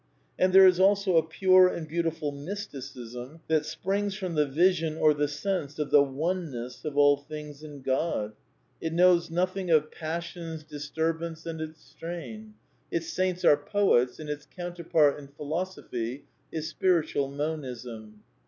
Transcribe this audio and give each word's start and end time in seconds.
And 0.39 0.51
there 0.51 0.65
is 0.65 0.79
also 0.79 1.15
a 1.17 1.21
pure 1.23 1.67
and 1.67 1.87
beautiful 1.87 2.31
Mysticism 2.31 3.41
that 3.47 3.67
springs 3.67 4.15
from 4.15 4.33
the 4.33 4.47
vision 4.47 4.97
or 4.97 5.13
the 5.13 5.27
sense 5.27 5.77
of 5.77 5.91
the" 5.91 6.01
Oneness 6.21 6.77
'^ 6.83 6.85
of 6.85 6.97
all 6.97 7.17
things 7.17 7.61
in 7.61 7.83
Qod. 7.83 8.33
It 8.81 8.93
knows 8.93 9.29
nothing 9.29 9.69
of 9.69 9.91
passion's 9.91 10.63
dis 10.63 10.89
xfi 10.89 10.93
INTEODUCTION 10.93 11.17
tnrbance 11.35 11.45
and 11.45 11.61
its 11.61 11.95
straiiu 12.01 12.51
Its 12.89 13.09
saints 13.13 13.45
are 13.45 13.55
poets 13.57 14.19
and 14.19 14.27
its 14.27 14.47
counterpart 14.47 15.19
in 15.19 15.27
Philosophy 15.27 16.25
is 16.51 16.67
Spiritual 16.67 17.27
Monism. 17.29 18.23